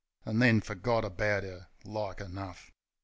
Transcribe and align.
An' 0.25 0.39
then 0.39 0.61
fergot 0.61 1.05
about 1.05 1.43
'er, 1.43 1.67
like 1.85 2.21
enough. 2.21 2.71